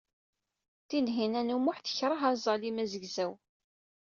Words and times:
Tinhinan 0.87 1.53
u 1.55 1.57
Muḥ 1.63 1.77
tekreh 1.79 2.23
aẓalim 2.31 2.77
azegzaw. 2.83 3.33